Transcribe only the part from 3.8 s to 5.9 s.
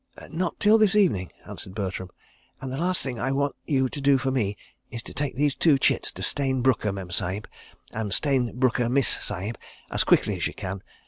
to do for me is to take these two